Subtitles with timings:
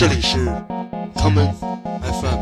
[0.00, 0.38] 这里是
[1.14, 1.52] common
[2.00, 2.38] FM。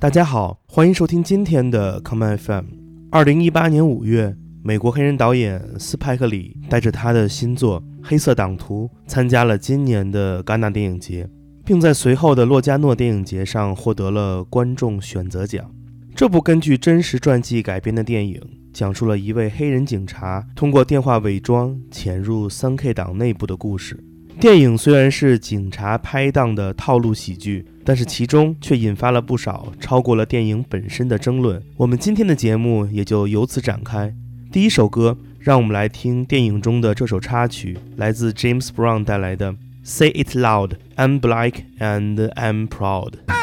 [0.00, 2.64] 大家好，欢迎收听今天的 common FM。
[3.12, 4.34] 二零一八年五月，
[4.64, 11.30] 美国黑人导演斯派克里带着他的新作《黑色党徒》参加了今年的戛纳电影节，
[11.64, 15.70] 并在随后的洛迦诺电影节上获得了观众选择奖。
[16.18, 24.02] 这部根据真实传记改编的电影，讲述了一位黑人警察通过电话伪装潜入三 K 党内部的故事。
[24.40, 31.62] 电影虽然是警察拍档的套路喜剧，但是其中却引发了不少超过了电影本身的争论。
[31.76, 34.12] 我们今天的节目也就由此展开。
[34.50, 39.52] 第一首歌，让我们来听电影中的这首插曲，来自 James Brown 带来的
[39.84, 43.37] 《Say It Loud》，I'm Black and I'm Proud。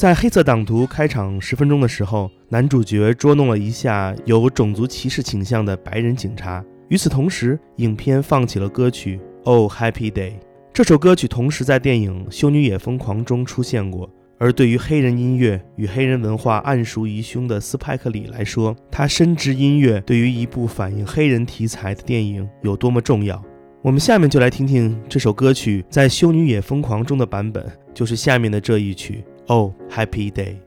[0.00, 6.64] 在黑色党徒开场十分钟的时候，男主角捉弄了一下有种族歧视倾向的白人警察。
[6.88, 10.30] 与此同时，影片放起了歌曲《Oh Happy Day》。
[10.72, 14.08] 这首歌曲同时在电影《修女也疯狂》中出现过。
[14.38, 23.44] 而对于黑人音乐与黑人文化暗熟于胸的斯派克里来说，他深知音乐对于一部反映黑人题材的电影有多么重要。
[23.82, 29.22] 我们下面就来听听这首歌曲在《修女也疯狂》中的版本，就是下面的这一曲。
[29.50, 30.62] Oh, happy day.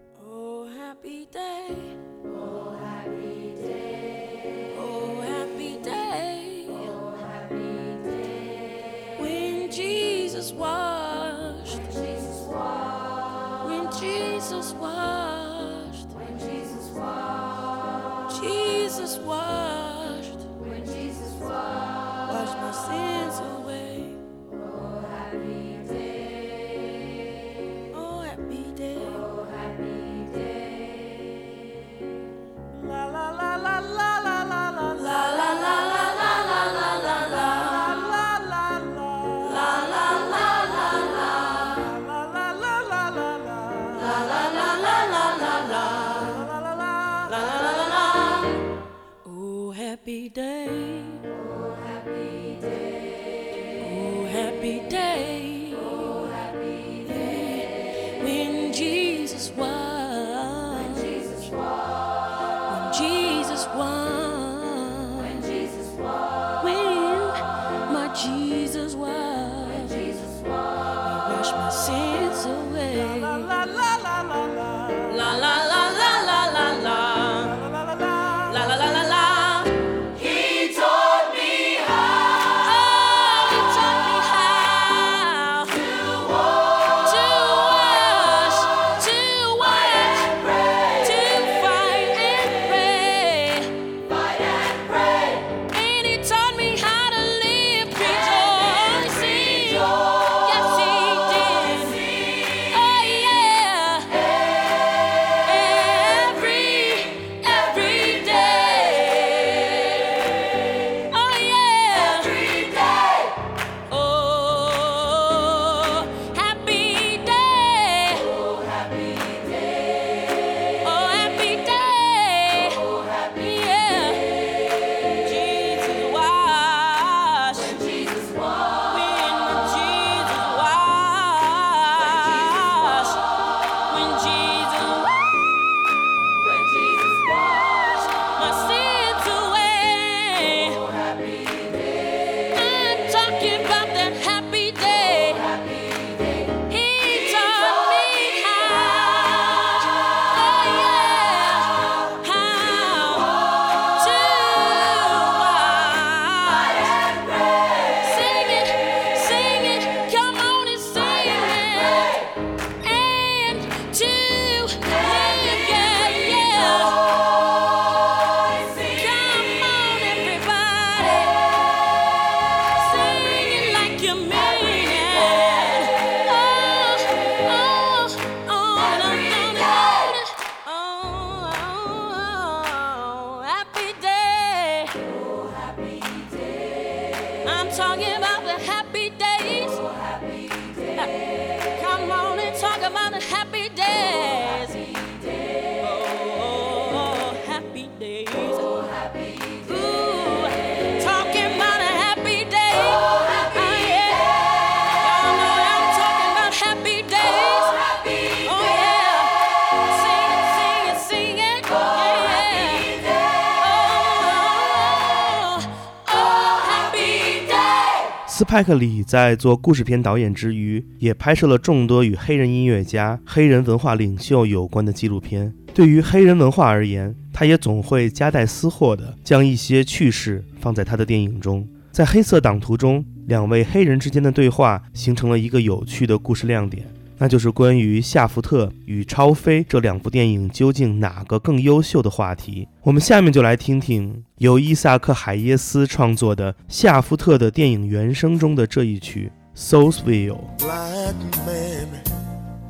[218.44, 225.54] 斯派克里在做故事片导演之余，也拍摄了众多与黑人音乐家、黑人文化领袖有关的纪录片。
[225.74, 231.66] 对于黑人文化而言，他也总会夹带私货的将一些趣事放在他的电影中。
[231.94, 236.86] 在《黑色党徒》中，两位黑人之间的对话形成了一个有趣的故事亮点，
[237.18, 242.68] 那就是关于夏福特与超飞这两部电影究竟哪个更优秀的话题。
[242.82, 250.38] 我们下面就来听听由伊萨克·海耶斯创作的夏福特的电影原声中的这一曲《Soulsville》。
[250.60, 251.14] Black
[251.46, 251.88] man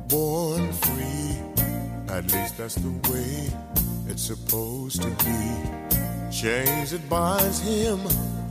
[0.08, 1.36] born free.
[2.08, 3.50] At least that's the way
[4.08, 5.84] it's supposed to be.
[6.30, 7.98] Chains that binds him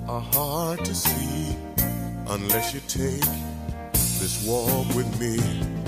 [0.08, 1.56] are hard to see
[2.28, 3.24] unless you take
[4.20, 5.83] this walk with me.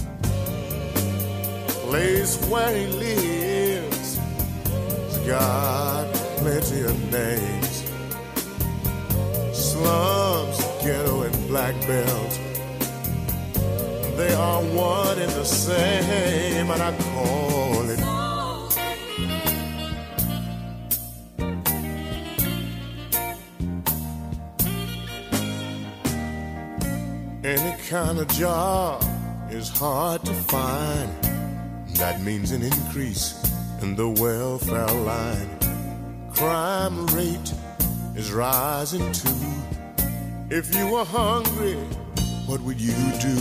[1.87, 7.83] Place where he lives has got plenty of names.
[9.53, 12.39] Slums, ghetto, and black belt.
[14.17, 17.99] They are one and the same, and I call it
[27.45, 29.03] any kind of job
[29.51, 31.24] is hard to find.
[31.95, 33.33] That means an increase
[33.81, 35.49] in the welfare line.
[36.33, 37.53] Crime rate
[38.15, 39.29] is rising too.
[40.49, 41.77] If you were hungry,
[42.47, 43.37] what would you do?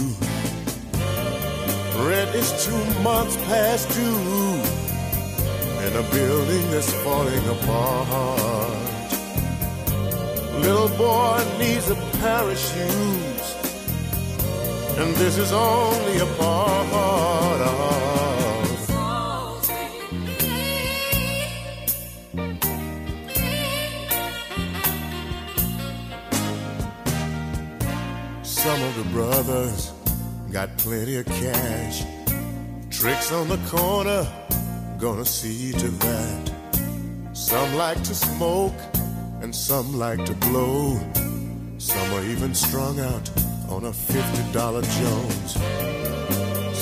[2.06, 4.62] Rent is two months past due
[5.84, 8.84] And a building that's falling apart.
[10.60, 11.96] Little boy needs a
[12.56, 13.44] shoes,
[14.96, 16.83] and this is only a part
[30.84, 32.04] plenty of cash.
[32.90, 34.22] Tricks on the corner,
[34.98, 36.52] gonna see to that.
[37.32, 38.78] Some like to smoke,
[39.40, 41.00] and some like to blow.
[41.78, 43.26] Some are even strung out
[43.70, 45.52] on a $50 Jones.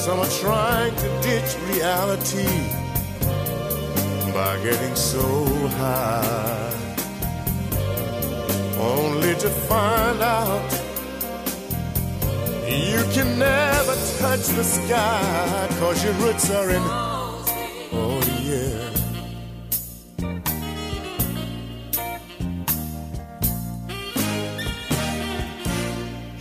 [0.05, 2.55] Some are trying to ditch reality.
[4.35, 5.45] by getting so
[5.79, 6.73] high,
[8.79, 10.82] only to find out
[12.73, 18.91] you can never touch the sky cause your roots are in, oh yeah.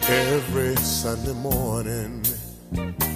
[0.07, 2.23] Every Sunday morning,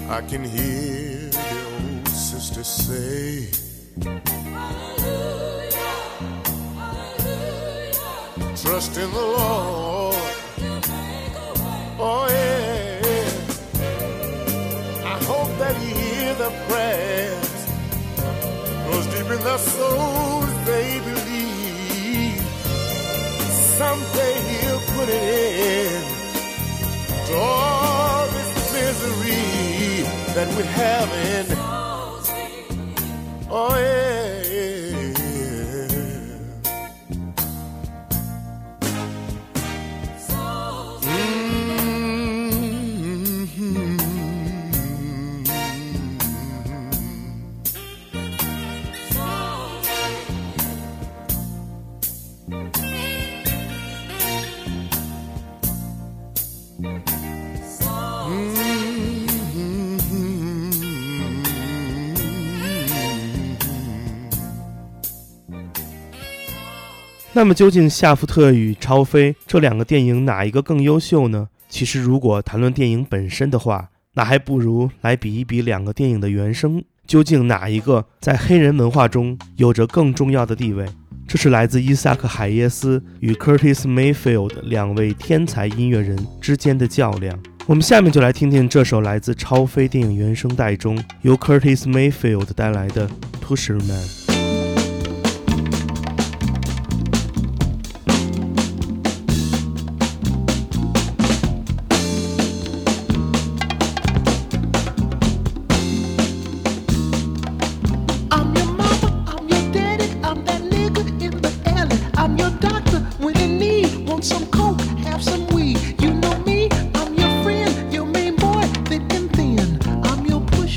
[0.10, 3.50] I can hear the old sister say,
[4.04, 5.36] Hallelujah
[8.56, 10.16] Trust in the Lord.
[11.98, 12.65] Oh, yeah.
[19.46, 22.42] Deep souls, they believe
[23.78, 26.02] someday He'll put it in
[27.28, 30.02] to all this misery
[30.34, 31.58] that we're having.
[33.52, 34.15] Oh, yeah.
[67.34, 71.50] 那么究竟夏福特与超飞这两个电影哪一个更优秀呢？
[71.68, 80.86] 其实如果谈论电影本身的话，那还不如来比一比两个电影的原声，究竟哪一个在黑人文化中有着更重要的地位？
[81.28, 87.38] 这是来自伊萨克·海耶斯与 Curtis Mayfield 两位天才音乐人之间的较量。
[87.66, 93.08] 我们下面就来听听这首来自超飞电影原声带中由 Curtis Mayfield 带来的
[93.44, 94.25] 《Pusherman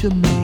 [0.02, 0.37] your friend,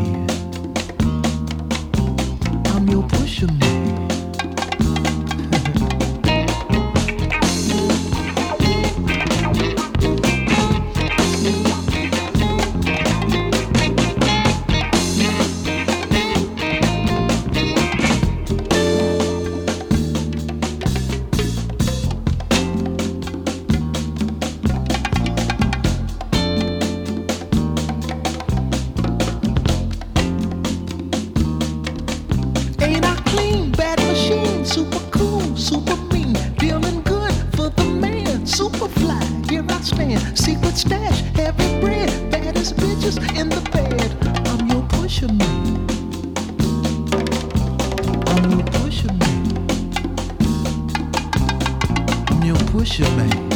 [52.76, 53.53] I'm your pusher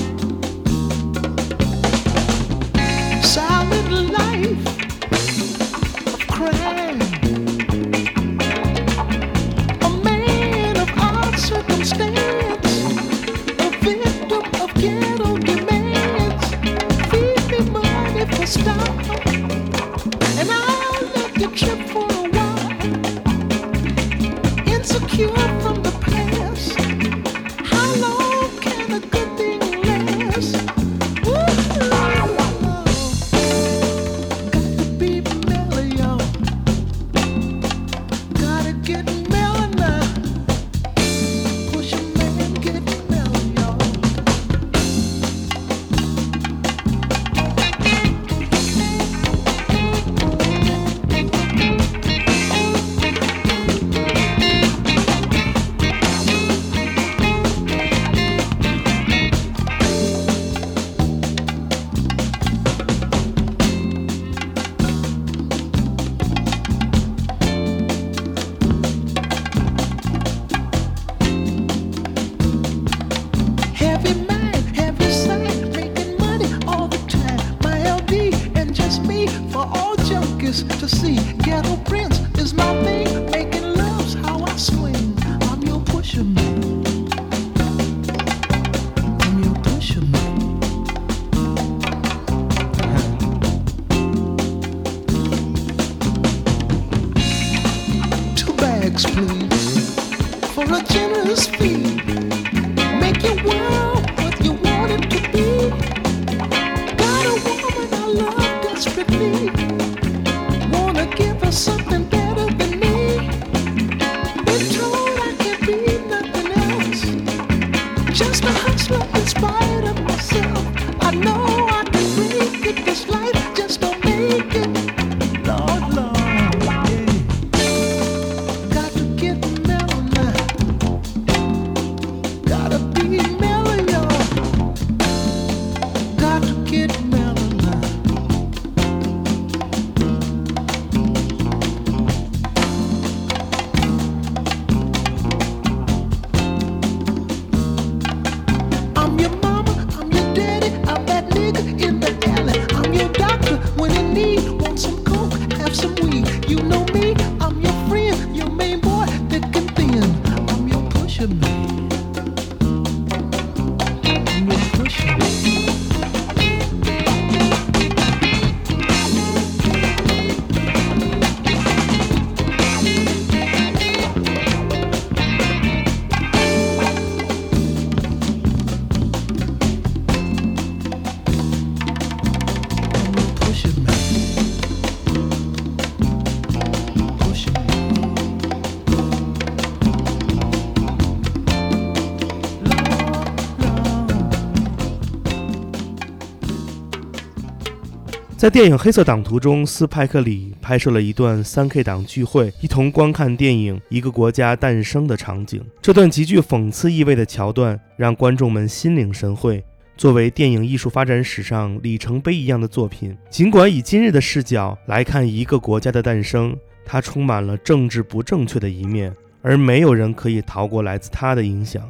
[198.39, 205.61] 在电影《黑色党徒》中，斯派克里拍摄了一段 3K 党聚会，一同观看电影《一个国家诞生》的场景。
[205.83, 209.65] 这段极具讽刺意味的桥段让观众们心领神会。
[209.97, 219.13] 作为电影艺术发展史上里程碑一样的作品，尽管以今日的视角来看一个国家的诞生，它充满了政治不正确的一面，
[219.43, 221.83] 而没有人可以逃过来自它的影响。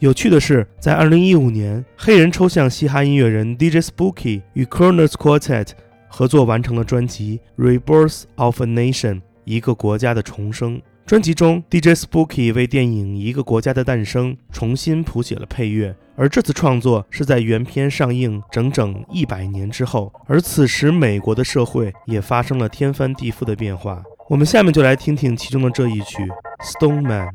[0.00, 5.68] 有趣的是，在2015年，黑人抽象嘻哈音乐人 DJ Spooky 与 c o r n e r s Quartet
[6.16, 10.80] 合作完成了专辑《Rebirth of a Nation》一个国家的重生。
[11.04, 24.00] 专辑中，DJ Spooky 为电影《一个国家的诞生》重新谱写了配乐，而这次创作是在原片上映整整一百年之后，而此时美国的社会也发生了天翻地覆的变化。
[24.30, 26.22] 我们下面就来听听其中的这一曲
[26.62, 27.26] 《Stone Man》。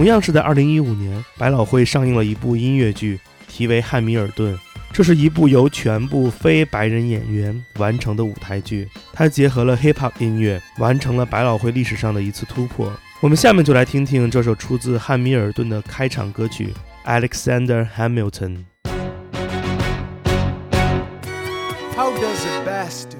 [0.00, 4.56] 同样是在2015年，百老汇上映了一部音乐剧，题为《汉密尔顿》。
[4.94, 12.90] 这是一部由全部非白人演员完成的舞台剧，它结合了 hip hop 音乐，完成了百老汇历史上的一次突破。
[13.20, 16.72] 我们下面就来听听这首出自《汉密尔顿》的开场歌曲
[17.20, 18.56] 《Alexander Hamilton》。
[21.94, 23.19] How does a bastard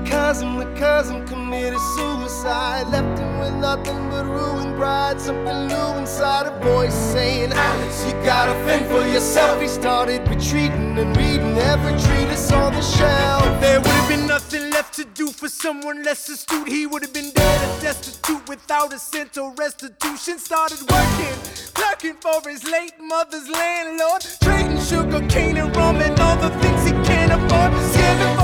[0.00, 2.86] a cousin, the cousin committed suicide.
[2.88, 5.20] Left him with nothing but ruined pride.
[5.20, 9.60] Something new inside a voice saying, Alex, you gotta fend for yourself.
[9.60, 13.60] He started retreating and reading every treatise on the shelf.
[13.60, 16.68] There would have been nothing left to do for someone less astute.
[16.68, 20.38] He would have been dead and destitute without a cent or restitution.
[20.38, 21.36] Started working,
[21.74, 26.84] clerking for his late mother's landlord, trading sugar cane and rum and all the things
[26.84, 27.72] he can't afford.
[27.92, 28.39] Scamming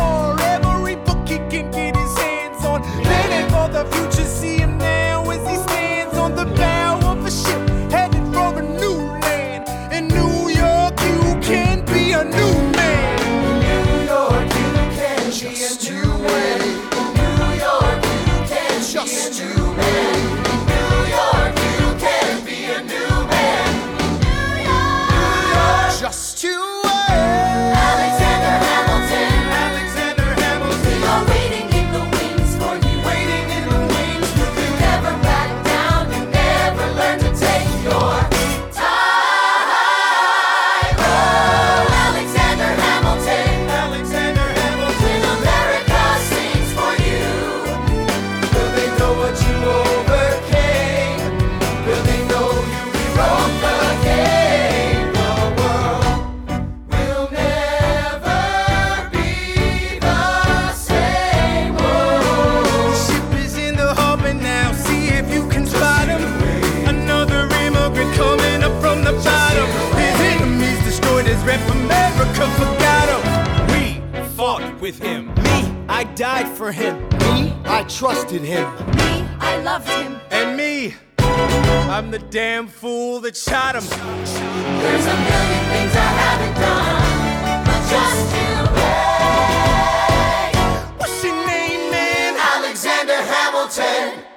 [3.72, 5.65] the future, see him now as he
[74.86, 75.34] with him.
[75.42, 77.08] Me, I died for him.
[77.18, 78.64] Me, I trusted him.
[78.94, 80.20] Me, I loved him.
[80.30, 83.82] And me, I'm the damn fool that shot him.
[83.82, 90.54] There's a million things I haven't done, but just you wait.
[91.00, 92.36] What's your name, man?
[92.54, 94.35] Alexander Hamilton.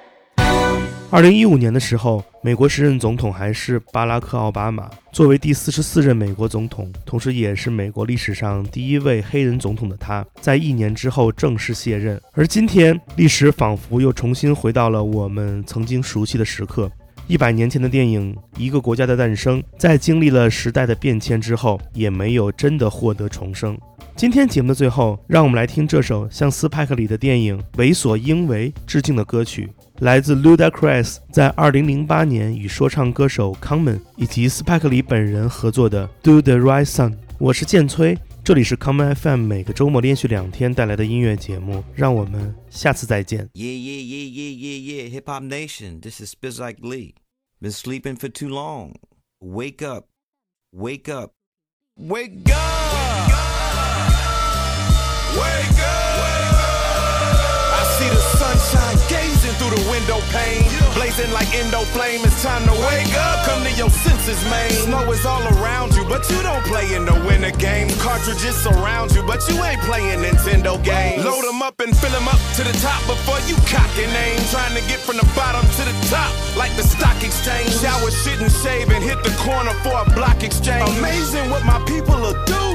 [1.12, 4.88] 二零一五年的时候，美国时任总统还是巴拉克·奥巴马。
[5.10, 12.20] 作为第四十四任美国总统，同时也是美国历史上第一位黑人总统的他，在一年之后正式卸任。
[12.30, 16.88] 而今天，历史仿佛又重新回到了我们曾经熟悉的时刻。
[17.26, 23.76] 一百年前的电影《一个国家的诞生》，在经历了时代的变迁之后，也没有真的获得重生。
[24.20, 37.12] 今天节目的最后，让我们来听这首向斯派克里的电影《为所应为》致敬的歌曲，来自 Ludacris 在2008年与说唱歌手 Common 以及斯派克里本人合作的《Do the Right Thing》。
[37.38, 43.48] 我是建崔，这里是 Common FM 每个周末连续两天带来的音乐节目，让我们下次再见。
[43.54, 45.18] Yeah, yeah, yeah, yeah, yeah, yeah.
[45.18, 47.14] Hip Hop Nation, this is Spizike Lee.
[47.58, 48.96] Been sleeping for too long.
[49.38, 50.08] Wake up.
[50.72, 51.30] Wake up.
[51.96, 53.29] Wake up!
[55.38, 56.10] Wake up!
[57.70, 60.68] I see the sunshine gazing through the window pane.
[60.94, 62.20] Blazing like endo flame.
[62.24, 63.46] It's time to wake up.
[63.46, 64.70] Come to your senses, man.
[64.70, 67.88] Snow is all around you, but you don't play in the winter game.
[68.02, 71.24] Cartridges surround you, but you ain't playing Nintendo games.
[71.24, 74.38] Load them up and fill them up to the top before you cock your name.
[74.50, 77.70] Trying to get from the bottom to the top, like the stock exchange.
[77.80, 80.88] Shower, shit, and shave, and hit the corner for a block exchange.
[80.98, 82.69] Amazing what my people will do for some pocket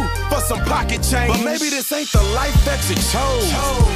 [1.06, 1.30] change.
[1.30, 3.46] But maybe this ain't the life that you chose.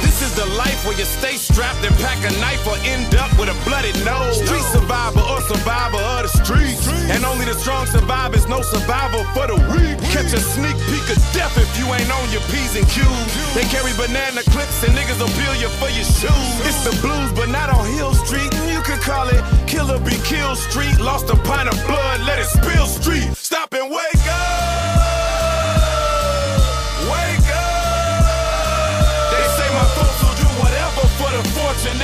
[0.06, 3.30] This is the life where you stay strapped and pack a knife or end up
[3.38, 4.38] with a bloody nose.
[4.38, 6.86] Street survivor or survivor of the streets.
[7.10, 9.98] And only the strong survive is no survival for the weak.
[10.14, 13.30] Catch a sneak peek of death if you ain't on your P's and Q's.
[13.54, 16.54] They carry banana clips and niggas will bill you for your shoes.
[16.66, 18.50] It's the blues, but not on Hill Street.
[18.70, 20.98] You could call it Killer Be Kill Street.
[21.00, 23.34] Lost a pint of blood, let it spill street.
[23.34, 24.49] Stop and wake up.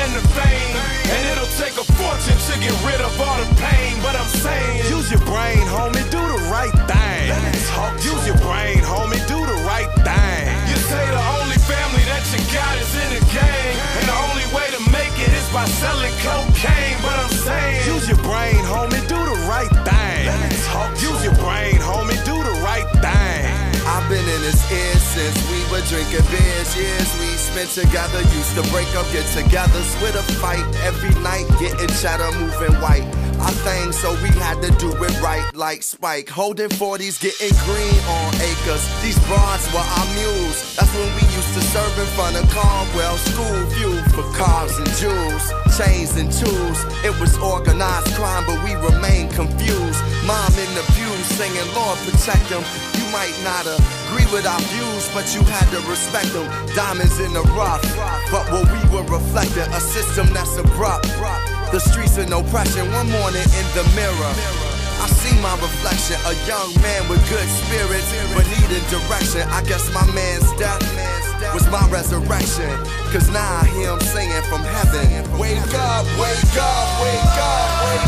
[0.06, 0.76] And the fame.
[1.10, 3.98] And it'll take a fortune to get rid of all the pain.
[4.02, 7.26] But I'm saying, use your brain, homie, do the right thing.
[8.02, 10.46] Use your brain, homie, do the right thing.
[10.70, 13.74] You say the only family that you got is in a gang.
[13.98, 16.98] And the only way to make it is by selling cocaine.
[17.02, 20.22] But I'm saying, use your brain, homie, do the right thing.
[21.02, 23.42] Use your brain, homie, do the right thing.
[23.86, 26.70] I've been in his ear since we were drinking beers.
[26.76, 31.46] Years we spent together, used to break up, get together, with a fight every night,
[31.58, 33.06] getting cheddar, moving white.
[33.40, 36.28] I think so we had to do it right, like Spike.
[36.28, 38.84] Holding 40s, getting green on acres.
[39.00, 40.76] These broads were our mules.
[40.76, 43.56] That's when we used to serve in front of Caldwell School.
[43.76, 45.44] View for cars and jewels,
[45.76, 46.78] chains and tools.
[47.04, 50.00] It was organized crime, but we remained confused.
[50.28, 52.64] Mom in the pew singing, Lord protect them.
[52.96, 56.46] You might not agree with our views, but you had to respect them.
[56.74, 57.82] Diamonds in the rough,
[58.30, 61.08] but what we were reflecting, a system that's abrupt.
[61.72, 64.32] The streets in oppression, one morning in the mirror.
[65.02, 69.44] I see my reflection, a young man with good spirits, but needing direction.
[69.50, 70.80] I guess my man's death
[71.52, 72.70] was my resurrection.
[73.12, 75.06] Cause now I hear him singing from heaven.
[75.38, 78.05] Wake up, wake up, wake up, wake up,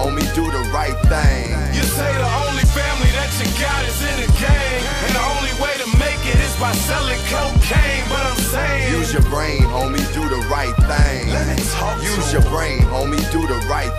[0.00, 1.52] homie, do the right thing.
[1.76, 4.82] You say the only family that you got is in gang.
[5.04, 8.04] And the only way to make it is by selling cocaine.
[8.08, 11.28] But I'm saying, Use your brain, homie, do the right thing.
[11.28, 13.92] Let me talk Use your brain, homie, do the right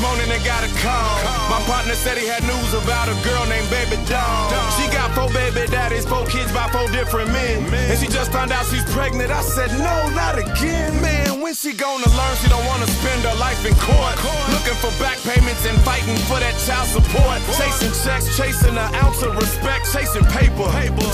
[0.00, 1.18] morning and got a call.
[1.50, 4.50] My partner said he had news about a girl named Baby Doll.
[4.78, 7.66] She got four baby daddies, four kids by four different men.
[7.74, 9.30] And she just found out she's pregnant.
[9.30, 10.94] I said, no, not again.
[11.02, 14.14] Man, when she gonna learn she don't wanna spend her life in court?
[14.54, 17.42] Looking for back payments and fighting for that child support.
[17.58, 20.68] Chasing checks, chasing an ounce of respect, chasing paper.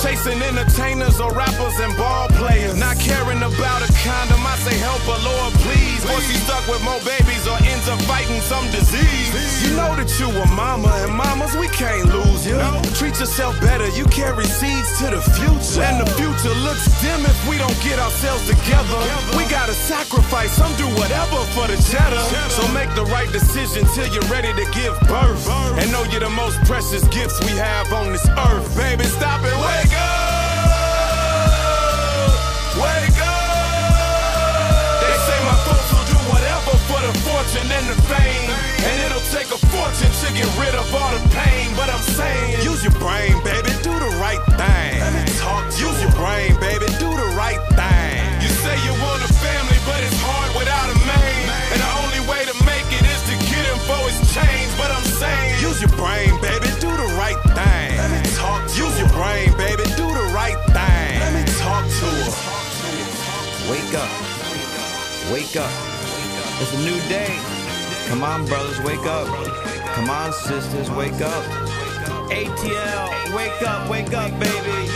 [0.04, 2.76] Chasing entertainers or rappers and ball players.
[2.76, 6.04] Not caring about a condom, I say help her, Lord, please.
[6.04, 7.23] Or she stuck with more babies
[8.44, 9.32] some disease.
[9.64, 12.60] You know that you a mama, and mamas, we can't lose you.
[12.92, 15.80] Treat yourself better, you carry seeds to the future.
[15.80, 19.00] And the future looks dim if we don't get ourselves together.
[19.36, 22.20] We gotta sacrifice, some do whatever for the cheddar.
[22.52, 25.48] So make the right decision till you're ready to give birth.
[25.80, 28.68] And know you're the most precious gifts we have on this earth.
[28.76, 30.23] Baby, stop it, wake up!
[37.54, 38.50] Fortune and the fame.
[38.84, 41.70] And it'll take a fortune to get rid of all the pain.
[41.76, 44.98] But I'm saying, use your brain, baby, do the right thing.
[45.38, 48.18] Talk, use your brain, baby, do the right thing.
[48.42, 51.42] You say you want a family, but it's hard without a man.
[51.72, 54.70] And the only way to make it is to get him for his change.
[54.76, 57.94] But I'm saying, use your brain, baby, do the right thing.
[58.34, 61.12] Talk, use your brain, baby, do the right thing.
[61.22, 62.34] Let me talk to her.
[63.70, 64.12] Wake up.
[65.32, 65.93] Wake up.
[66.60, 67.36] It's a new day.
[68.08, 69.26] Come on, brothers, wake up.
[69.94, 71.44] Come on, sisters, wake up.
[72.30, 74.88] ATL, wake up, wake up, baby.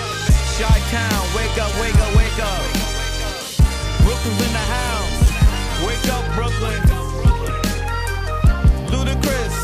[0.59, 2.63] Chi Town, wake up, wake up, wake up.
[4.03, 5.19] Brooklyn's in the house.
[5.87, 6.81] Wake up, Brooklyn.
[8.91, 9.57] Ludacris,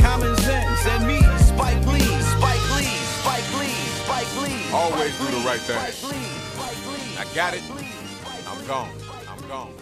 [0.00, 2.00] Common Sense, and me, Spike Lee,
[2.34, 4.70] Spike Lee, Spike Lee, Spike Lee.
[4.72, 5.78] Always do the right thing.
[5.78, 7.60] Lee, Spike Lee, I got it.
[7.62, 7.86] Spike Lee,
[8.20, 8.66] Spike I'm Lee.
[8.66, 8.88] gone.
[8.88, 9.28] I'm gone.
[9.28, 9.68] I'm gone.
[9.68, 9.81] I'm gone.